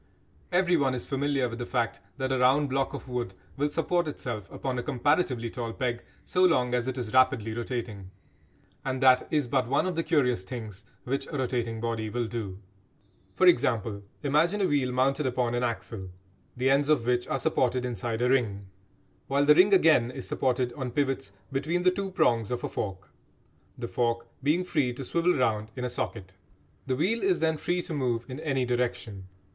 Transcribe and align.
Everyone 0.51 0.95
is 0.95 1.05
familiar 1.07 1.47
with 1.47 1.59
the 1.59 1.65
fact 1.67 1.99
that 2.17 2.31
a 2.31 2.39
round 2.39 2.69
block 2.71 2.95
of 2.95 3.07
wood 3.07 3.35
will 3.55 3.69
support 3.69 4.07
itself 4.07 4.51
upon 4.51 4.79
a 4.79 4.81
comparatively 4.81 5.51
tall 5.51 5.73
peg 5.73 6.03
so 6.25 6.43
long 6.43 6.73
as 6.73 6.87
it 6.87 6.97
is 6.97 7.13
rapidly 7.13 7.53
rotating. 7.53 8.09
And 8.83 8.99
that 9.03 9.27
is 9.29 9.47
but 9.47 9.67
one 9.67 9.85
of 9.85 9.95
the 9.95 10.01
curious 10.01 10.41
things 10.43 10.85
which 11.03 11.27
a 11.27 11.37
rotating 11.37 11.79
body 11.79 12.09
will 12.09 12.25
do. 12.25 12.57
For 13.35 13.45
example, 13.45 14.01
imagine 14.23 14.61
a 14.61 14.65
wheel 14.65 14.91
mounted 14.91 15.27
upon 15.27 15.53
an 15.53 15.61
axle 15.61 16.09
the 16.57 16.71
ends 16.71 16.89
of 16.89 17.05
which 17.05 17.27
are 17.27 17.37
supported 17.37 17.85
inside 17.85 18.23
a 18.23 18.29
ring, 18.31 18.65
while 19.27 19.45
the 19.45 19.53
ring 19.53 19.71
again 19.71 20.09
is 20.09 20.27
supported 20.27 20.73
on 20.73 20.89
pivots 20.89 21.31
between 21.51 21.83
the 21.83 21.91
two 21.91 22.09
prongs 22.09 22.49
of 22.49 22.63
a 22.63 22.67
fork, 22.67 23.09
the 23.77 23.87
fork 23.87 24.25
being 24.41 24.63
free 24.63 24.93
to 24.93 25.03
swivel 25.03 25.35
round 25.35 25.69
in 25.75 25.85
a 25.85 25.89
socket. 25.89 26.33
The 26.87 26.95
wheel 26.95 27.21
is 27.21 27.39
then 27.39 27.57
free 27.57 27.83
to 27.83 27.93
move 27.93 28.25
in 28.27 28.39
any 28.39 28.65
direction. 28.65 29.27